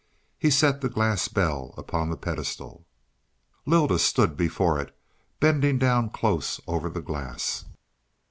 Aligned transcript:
He 0.39 0.49
set 0.49 0.81
the 0.81 0.89
glass 0.89 1.27
bell 1.27 1.75
on 1.93 2.09
the 2.09 2.17
pedestal. 2.17 2.87
Lylda 3.67 3.99
stood 3.99 4.35
before 4.35 4.79
it, 4.81 4.97
bending 5.39 5.77
down 5.77 6.09
close 6.09 6.59
over 6.67 6.89
the 6.89 7.03
glass. 7.03 7.65